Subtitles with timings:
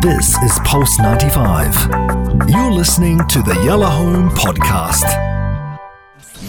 [0.00, 2.48] This is Pulse 95.
[2.48, 5.04] You're listening to the Yalla Home Podcast.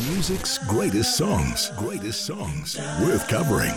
[0.07, 3.73] Music's greatest songs, greatest songs, worth covering.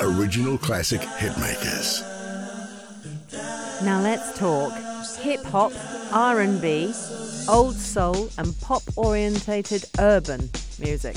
[0.00, 2.02] Original classic hitmakers.
[3.84, 4.72] Now let's talk
[5.18, 5.72] hip hop,
[6.10, 6.94] R&B,
[7.50, 10.48] old soul and pop orientated urban
[10.78, 11.16] music.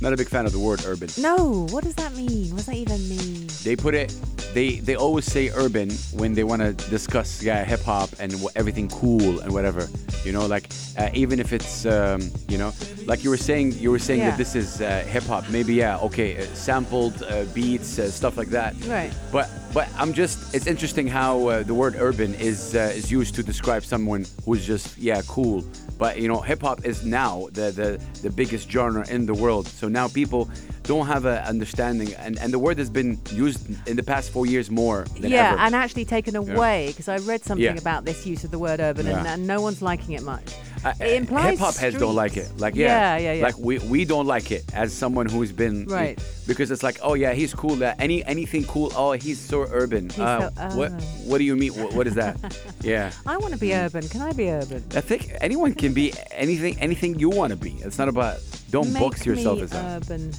[0.00, 1.10] Not a big fan of the word urban.
[1.18, 2.48] No, what does that mean?
[2.50, 3.48] What does that even mean?
[3.64, 4.14] They put it.
[4.54, 8.50] They they always say urban when they want to discuss yeah hip hop and wh-
[8.56, 9.88] everything cool and whatever.
[10.24, 12.72] You know, like uh, even if it's um, you know,
[13.06, 14.30] like you were saying, you were saying Yeah.
[14.30, 15.48] that this is uh, hip hop.
[15.50, 18.74] Maybe yeah, okay, uh, sampled uh, beats, uh, stuff like that.
[18.86, 19.12] Right.
[19.30, 23.34] But but I'm just it's interesting how uh, the word urban is uh, is used
[23.36, 25.64] to describe someone who's just yeah cool.
[25.98, 29.66] But you know, hip hop is now the, the the biggest genre in the world.
[29.68, 30.50] So now people
[30.84, 34.46] don't have an understanding, and, and the word has been used in the past four
[34.46, 35.60] years more than yeah, ever.
[35.60, 37.74] and actually taken away because I read something Yeah.
[37.80, 39.34] about this use of the word urban and, Yeah.
[39.34, 40.54] and no one's liking it much.
[40.82, 42.50] Uh, it implies hip hop heads don't like it.
[42.58, 43.42] Like yeah, yeah, yeah, yeah.
[43.44, 46.18] Like we, we don't like it as someone who's been Right.
[46.46, 47.82] because it's like oh yeah he's cool.
[47.84, 48.90] Uh, any anything cool.
[48.96, 50.08] Oh he's so urban.
[50.08, 50.90] He's uh, so what
[51.26, 51.74] what do you mean?
[51.74, 52.38] What, what is that?
[52.82, 53.12] yeah.
[53.26, 54.08] I want to be urban.
[54.08, 54.82] Can I be urban?
[54.96, 57.72] I think anyone can be anything anything you want to be.
[57.84, 58.38] It's not about
[58.70, 60.02] don't Make box yourself as that.
[60.10, 60.32] urban.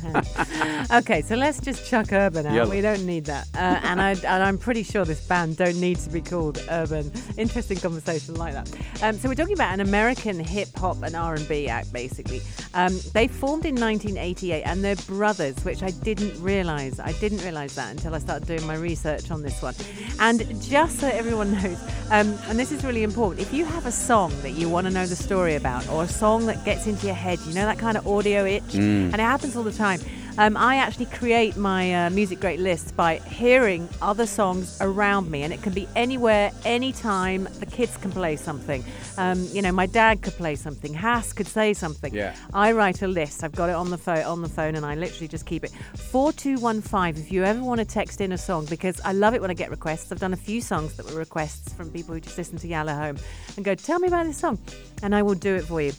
[0.91, 2.53] okay, so let's just chuck urban out.
[2.53, 2.65] Yeah.
[2.65, 3.47] We don't need that.
[3.53, 7.11] Uh, and, I, and I'm pretty sure this band don't need to be called urban.
[7.37, 8.71] Interesting conversation like that.
[9.03, 12.41] Um, so we're talking about an American hip hop and R&B act, basically.
[12.73, 16.99] Um, they formed in 1988, and they're brothers, which I didn't realise.
[16.99, 19.75] I didn't realise that until I started doing my research on this one.
[20.19, 21.79] And just so everyone knows,
[22.11, 24.93] um, and this is really important, if you have a song that you want to
[24.93, 27.77] know the story about, or a song that gets into your head, you know that
[27.77, 29.99] kind of audio itch, and it happens all the time.
[30.37, 35.43] Um, I actually create my uh, music great lists by hearing other songs around me,
[35.43, 37.49] and it can be anywhere, anytime.
[37.59, 38.81] The kids can play something.
[39.17, 40.93] Um, you know, my dad could play something.
[40.93, 42.13] Hass could say something.
[42.13, 42.33] Yeah.
[42.53, 43.43] I write a list.
[43.43, 45.71] I've got it on the phone, on the phone, and I literally just keep it.
[45.97, 47.17] Four two one five.
[47.17, 49.53] If you ever want to text in a song, because I love it when I
[49.53, 50.13] get requests.
[50.13, 52.95] I've done a few songs that were requests from people who just listen to Yalla
[52.95, 53.17] Home
[53.57, 54.59] and go, "Tell me about this song,"
[55.03, 55.91] and I will do it for you.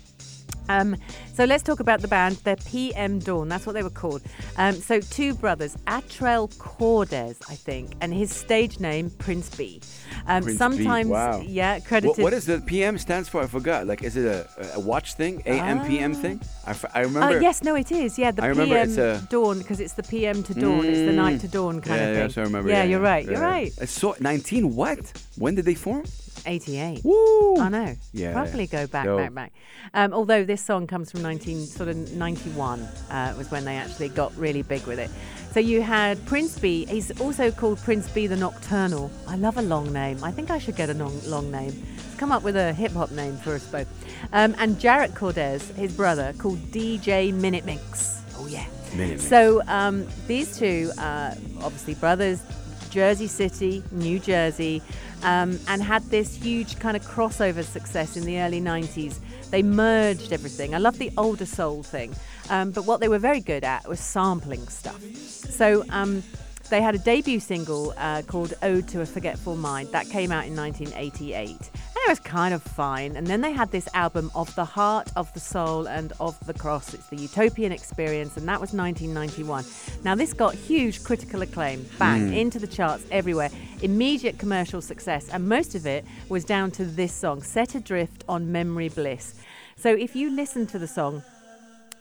[0.72, 0.96] Um,
[1.34, 2.36] so let's talk about the band.
[2.44, 3.48] They're PM Dawn.
[3.48, 4.22] That's what they were called.
[4.56, 9.80] Um, so two brothers, Attrell Cordes, I think, and his stage name Prince Be.
[10.26, 11.40] Um, Prince Be, sometimes, wow.
[11.40, 12.16] yeah, credited.
[12.18, 13.42] What, what is the PM stands for?
[13.42, 13.86] I forgot.
[13.86, 15.42] Like, is it a, a watch thing?
[15.46, 16.40] AM PM thing?
[16.66, 17.40] I, f- I Uh, remember.
[17.40, 18.18] yes, no, it is.
[18.18, 20.84] Yeah, the I remember PM it's a- dawn because it's the PM to dawn.
[20.84, 22.24] It's the night to dawn kind yeah, of thing.
[22.28, 22.68] yes, I remember.
[22.70, 23.24] Yeah, yeah, you're yeah, right.
[23.24, 23.40] You're yeah.
[23.56, 23.72] right.
[23.80, 24.74] I saw 19.
[24.74, 25.00] What?
[25.36, 26.04] When did they form?
[26.46, 27.04] 88.
[27.04, 27.56] Woo!
[27.58, 27.94] I know.
[28.12, 29.52] Yeah, Probably go back, back, back.
[29.94, 34.08] Um, although this song comes from 19, sort of 91 uh, was when they actually
[34.08, 35.10] got really big with it.
[35.52, 36.86] So you had Prince Be.
[36.86, 39.10] He's also called Prince Be the Nocturnal.
[39.28, 40.22] I love a long name.
[40.24, 41.74] I think I should get a long, long name.
[41.96, 43.86] Let's come up with a hip hop name for us both.
[44.32, 48.20] Um, and Jarrett Cordes, his brother, called DJ Minutemix.
[48.38, 48.64] Oh yeah.
[48.92, 49.20] Minutemix.
[49.20, 52.40] So um, these two, uh, obviously brothers,
[52.92, 54.82] Jersey City, New Jersey,
[55.22, 59.18] um, and had this huge kind of crossover success in the early 90s.
[59.50, 60.74] They merged everything.
[60.74, 62.14] I love the older soul thing,
[62.50, 65.02] um, but what they were very good at was sampling stuff.
[65.16, 66.22] So um,
[66.68, 70.46] they had a debut single uh, called Ode to a Forgetful Mind that came out
[70.46, 71.70] in 1988.
[72.04, 73.16] It was kind of fine.
[73.16, 76.52] And then they had this album of the heart, of the soul, and of the
[76.52, 76.94] cross.
[76.94, 79.64] It's the Utopian Experience, and that was 1991.
[80.02, 82.34] Now, this got huge critical acclaim, bang, hmm.
[82.34, 83.50] into the charts everywhere,
[83.82, 88.50] immediate commercial success, and most of it was down to this song, Set Adrift on
[88.50, 89.40] Memory Bliss.
[89.76, 91.22] So if you listen to the song,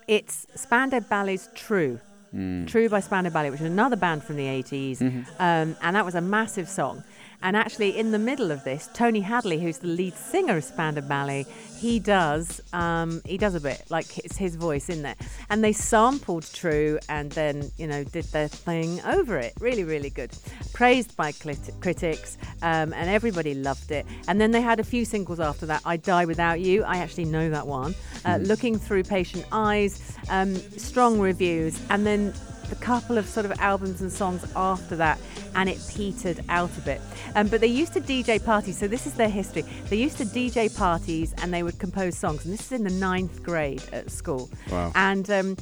[0.07, 2.00] it's Spandau Ballet's True.
[2.31, 2.66] Hmm.
[2.66, 4.97] True by Spandau Ballet, which is another band from the 80s.
[4.97, 5.22] Mm-hmm.
[5.40, 7.03] Um, and that was a massive song.
[7.44, 11.02] And actually, in the middle of this, Tony Hadley, who's the lead singer of Spandau
[11.02, 11.46] Ballet,
[11.81, 15.16] he does um, he does a bit like it's his voice in there.
[15.50, 19.53] And they sampled True and then you know did their thing over it.
[19.59, 20.31] Really, really good.
[20.74, 24.05] Praised by clit- critics, um, and everybody loved it.
[24.28, 25.82] And then they had a few singles after that.
[25.84, 26.84] I Die Without You.
[26.84, 27.96] I actually know that one.
[28.26, 30.16] Uh, Looking Through Patient Eyes.
[30.29, 31.82] Um, strong reviews.
[31.90, 32.34] And then
[32.72, 35.20] a couple of sort of albums and songs after that,
[35.56, 37.02] and it petered out a bit.
[37.35, 39.64] Um, but they used to DJ parties, so this is their history.
[39.90, 42.91] They used to DJ parties and they would compose songs, and this is in the
[42.91, 44.50] ninth grade at school.
[44.72, 44.91] Wow.
[44.96, 45.58] And um,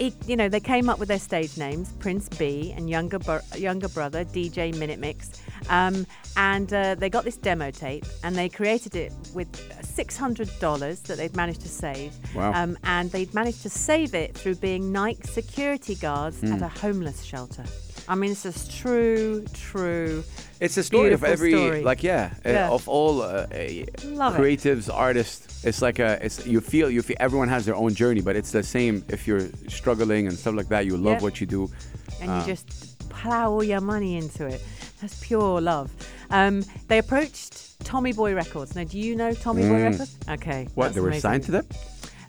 [0.00, 3.40] it, you know, they came up with their stage names, Prince Be and younger bro-
[3.56, 5.38] younger brother DJ Minutemix,
[5.70, 6.06] um,
[6.36, 9.48] and uh, they got this demo tape and they created it with
[9.84, 12.52] six hundred dollars that they'd managed to save, Wow.
[12.54, 16.52] um, and they'd managed to save it through being night security guards Hmm.
[16.54, 17.64] at a homeless shelter.
[18.06, 20.24] I mean, this is true, true.
[20.60, 21.82] It's a story of every story.
[21.82, 23.46] like yeah, uh, of all uh,
[24.04, 24.40] Love it.
[24.40, 25.53] creatives, artists.
[25.64, 28.50] It's like a it's you feel you feel everyone has their own journey, but it's
[28.52, 30.86] the same if you're struggling and stuff like that.
[30.86, 31.22] You love Yeah.
[31.22, 31.70] what you do.
[32.20, 34.60] and Uh, you just plow all your money into it.
[35.00, 35.90] That's pure love.
[36.30, 38.74] Um, they approached Tommy Boy Records.
[38.76, 39.90] Now, do you know Tommy Boy Mm.
[39.90, 40.16] Records?
[40.28, 40.68] Okay.
[40.74, 41.20] What they were amazing.
[41.30, 41.66] signed to them?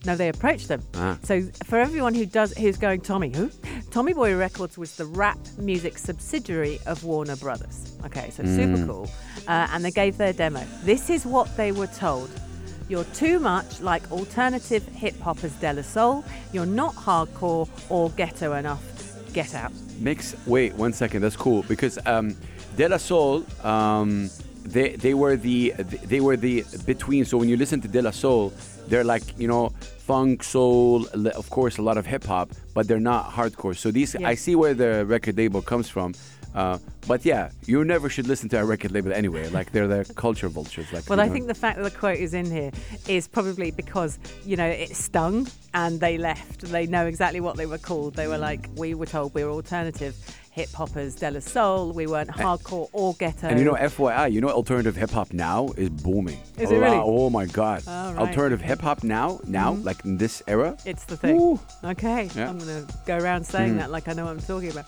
[0.05, 0.81] No, they approached them.
[0.95, 1.17] Ah.
[1.23, 3.49] So for everyone who does who's going Tommy who,
[3.91, 7.93] Tommy Boy Records was the rap music subsidiary of Warner Brothers.
[8.05, 8.87] Okay, so super Mm.
[8.87, 9.09] cool.
[9.47, 10.63] Uh, and they gave their demo.
[10.83, 12.29] This is what they were told.
[12.87, 16.23] You're too much like alternative hip hoppers De La Soul.
[16.53, 18.83] You're not hardcore or ghetto enough.
[19.33, 19.71] Get out.
[19.99, 20.35] Mix.
[20.45, 21.21] Wait one second.
[21.23, 22.35] That's cool because um,
[22.77, 23.43] De La Soul.
[23.63, 24.29] Um,
[24.63, 27.25] they they were the they were the between.
[27.25, 28.53] So when you listen to De La Soul,
[28.87, 29.69] they're like you know
[30.05, 33.75] funk, soul, of course a lot of hip hop, but they're not hardcore.
[33.75, 34.27] So these Yeah.
[34.27, 36.13] I see where the record label comes from.
[36.55, 39.47] Uh, but yeah, you never should listen to a record label anyway.
[39.49, 40.91] Like they're the culture vultures.
[40.93, 41.33] Like Well, I know.
[41.33, 42.71] think the fact that the quote is in here
[43.07, 46.61] is probably because, you know, it stung and they left.
[46.61, 48.15] They know exactly what they were called.
[48.15, 50.15] They were like, we were told we were alternative
[50.55, 51.91] hip hoppers, De La Soul.
[51.91, 53.47] We weren't hardcore or ghetto.
[53.49, 56.39] And you know, FYI, you know, alternative hip hop now is booming.
[56.57, 56.97] Is it really?
[56.97, 57.83] Oh my God!
[57.85, 58.09] Oh, right.
[58.11, 58.19] Mm-hmm.
[58.19, 61.35] Alternative hip hop now, now, like in this era, It's the thing.
[61.37, 61.59] Woo.
[61.83, 62.49] Okay, Yeah.
[62.49, 63.77] I'm going to go around saying Mm.
[63.79, 64.85] that like I know what I'm talking about.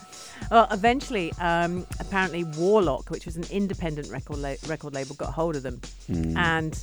[0.49, 5.55] Well, eventually, um, apparently, Warlock, which was an independent record la- record label, got hold
[5.57, 6.37] of them, Mm.
[6.37, 6.79] and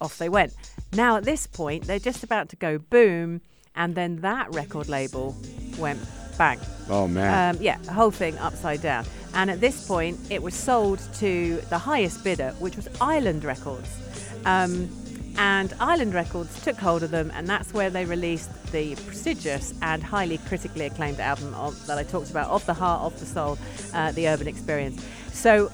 [0.00, 0.52] off they went.
[0.92, 3.40] Now, at this point, they're just about to go boom,
[3.74, 5.34] and then that record label
[5.78, 6.00] went
[6.36, 6.58] bang.
[6.88, 7.56] Oh man.
[7.56, 9.04] Um, yeah, whole thing upside down.
[9.34, 13.94] And at this point, it was sold to the highest bidder, which was Island Records.
[14.44, 14.88] Um,
[15.38, 20.02] and Island Records took hold of them, and that's where they released the prestigious and
[20.02, 23.58] highly critically acclaimed album of, that I talked about, Of the Heart, Of the Soul,
[23.92, 25.04] uh, The Urban Experience.
[25.32, 25.70] So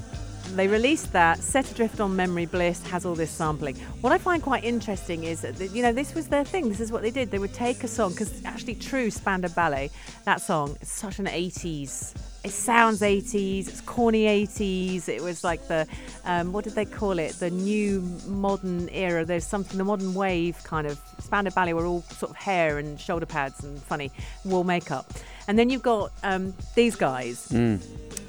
[0.56, 1.38] they released that.
[1.38, 3.76] Set Adrift on Memory Bliss has all this sampling.
[4.00, 6.68] What I find quite interesting is that, you know, this was their thing.
[6.68, 7.30] This is what they did.
[7.30, 9.90] They would take a song, because actually, True Spandau Ballet,
[10.24, 12.14] that song is such an 80s.
[12.44, 15.08] It sounds 80s, it's corny 80s.
[15.08, 15.86] It was like the,
[16.24, 17.34] um, what did they call it?
[17.34, 19.24] The new modern era.
[19.24, 21.00] There's something, the modern wave kind of.
[21.20, 24.10] Spandau Ballet were all sort of hair and shoulder pads and funny
[24.44, 25.12] wall makeup.
[25.46, 27.48] And then you've got um, these guys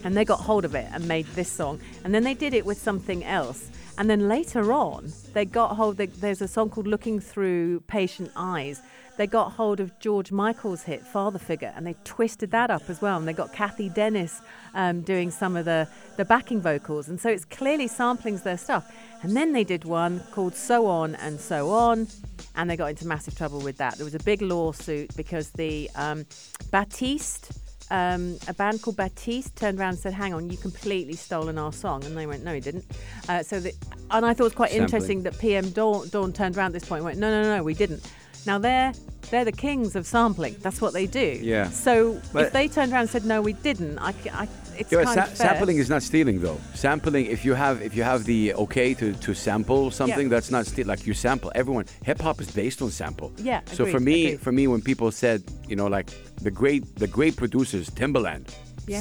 [0.03, 1.79] and they got hold of it and made this song.
[2.03, 3.69] And then they did it with something else.
[3.97, 8.31] And then later on they got hold they, there's a song called looking through patient
[8.35, 8.81] eyes.
[9.15, 13.01] They got hold of george michael's hit father figure and they twisted that up as
[13.01, 13.17] well.
[13.17, 14.41] And they got cathy dennis
[14.73, 17.07] um, doing some of the, the backing vocals.
[17.07, 18.91] And so it's clearly sampling's their stuff.
[19.21, 22.07] And then they did one called so on and so on.
[22.55, 23.95] And they got into massive trouble with that.
[23.95, 26.25] There was a big lawsuit because the um,
[26.71, 27.51] batiste
[27.91, 31.71] um, a band called Batiste turned around and said, "Hang on, you completely stolen our
[31.74, 32.85] song," and they went, "No, he didn't."
[33.30, 33.74] Uh, so, the,
[34.12, 34.83] and I thought it was quite Sampling.
[34.83, 37.63] interesting that PM Dawn, Dawn turned around at this point and went, "No, no, no,
[37.63, 38.09] we didn't."
[38.45, 38.94] Now they're
[39.31, 40.56] they're the kings of sampling.
[40.59, 41.39] That's what they do.
[41.41, 41.69] Yeah.
[41.69, 44.47] So But- if they turned around and said, "No, we didn't," I, I-
[44.78, 46.60] it's Yeah, sa- sampling is not stealing though.
[46.74, 50.36] Sampling, if you have if you have the okay to, to sample something, Yeah.
[50.36, 50.88] that's not steal.
[50.88, 51.52] Like you sample.
[51.56, 53.31] Everyone, hip hop is based on sample.
[53.38, 54.42] Yeah, So for me, agreed.
[54.42, 56.10] for me, when people said, you know, like
[56.42, 58.46] the great the great producers, Timbaland,
[58.88, 59.00] Yeah.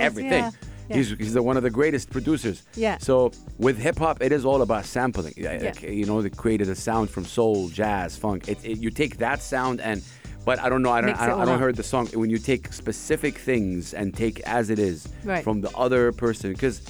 [0.00, 0.44] everything.
[0.44, 0.50] yeah.
[0.88, 2.62] He's, he's the, one of the greatest producers.
[2.76, 2.98] Yeah.
[2.98, 5.34] So with hip hop, it is all about sampling.
[5.36, 8.46] Yeah, you know, they created a sound from soul, jazz, funk.
[8.48, 10.02] It, it, you take that sound and.
[10.46, 10.92] But I don't know.
[10.92, 11.10] I don't.
[11.20, 12.06] I don't, I don't heard the song.
[12.14, 15.42] When you take specific things and take as it is Right.
[15.42, 16.80] from the other person, because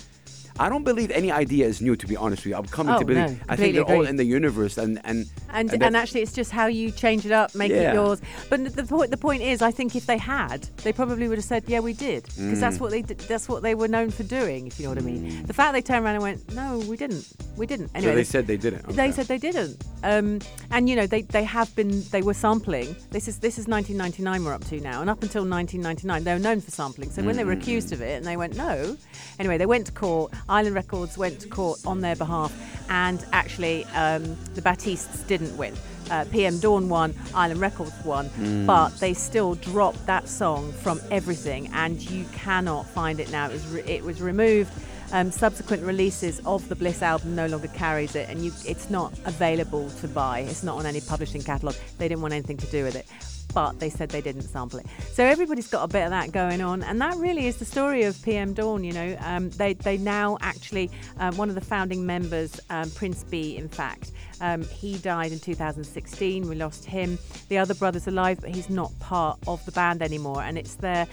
[0.59, 1.97] I don't believe any idea is new.
[1.97, 3.31] To be honest with you, I'm coming Oh, to believe.
[3.31, 6.35] no, I think they're all in the universe, and and and that- and actually it's
[6.35, 7.91] just how you change it up make Yeah.
[7.93, 8.21] it yours
[8.51, 11.45] but the point the point is i think if they had they probably would have
[11.55, 12.65] said yeah we did because Mm.
[12.65, 15.07] that's what they that's what they were known for doing if you know what i
[15.13, 17.25] mean the fact they turned around and went no we didn't
[17.57, 18.87] we didn't so anyway they said they didn't.
[18.89, 22.95] they said they didn't, um, and you know they, they have been they were sampling.
[23.11, 26.39] This is this is 1999 we're up to now, and up until 1999 they were
[26.39, 27.11] known for sampling.
[27.11, 28.97] So when they were accused of it, and they went no,
[29.39, 30.33] anyway they went to court.
[30.49, 32.53] Island Records went to court on their behalf,
[32.91, 35.75] and actually um, the Batistes didn't win.
[36.09, 38.31] Uh, PM Dawn won, Island Records won,
[38.65, 43.47] but they still dropped that song from everything, and you cannot find it now.
[43.47, 44.71] It was re- it was removed.
[45.13, 49.13] Um, subsequent releases of the Bliss album no longer carries it, and you, it's not
[49.25, 50.41] available to buy.
[50.41, 51.77] It's not on any publishing catalogue.
[51.99, 53.07] They didn't want anything to do with it,
[53.55, 54.87] but they said they didn't sample it.
[55.13, 58.03] So everybody's got a bit of that going on, and that really is the story
[58.03, 58.85] of PM Dawn.
[58.85, 63.25] You know, um, they they now actually um, one of the founding members, um, Prince
[63.25, 64.13] Be, in fact.
[64.41, 66.49] Um, he died in 2016.
[66.49, 67.19] We lost him.
[67.49, 70.43] The other brother's alive, but he's not part of the band anymore.
[70.43, 71.07] And it's their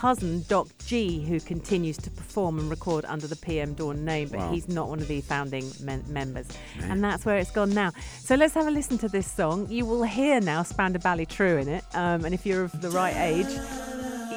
[0.00, 4.40] cousin, Doc G, who continues to perform and record under the PM Dawn name, but
[4.40, 4.50] Wow.
[4.50, 6.46] he's not one of the founding men- members.
[6.88, 7.92] And that's where it's gone now.
[8.18, 9.66] So let's have a listen to this song.
[9.68, 11.84] You will hear now Spandau Ballet True in it.
[11.92, 13.52] Um, and if you're of the right age,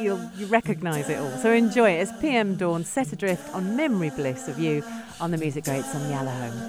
[0.01, 1.32] you'll you recognise it all.
[1.38, 2.01] So enjoy it.
[2.01, 4.84] It's PM Dawn set adrift on memory bliss of you
[5.22, 6.60] on the music greats on Yalla Home.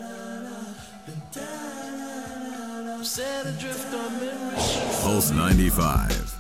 [5.02, 6.33] Pulse 95.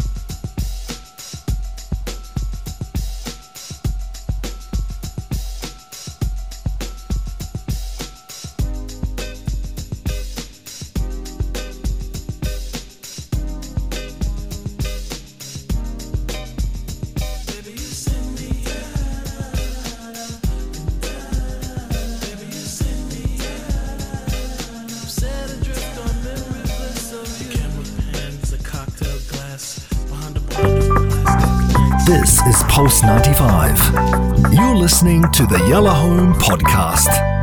[32.46, 34.52] Is Pulse 95.
[34.52, 37.33] You're listening to the Yalla Home Podcast.